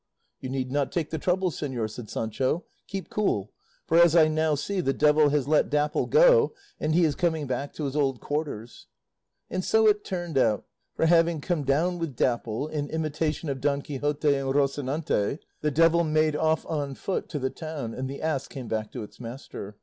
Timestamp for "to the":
17.29-17.51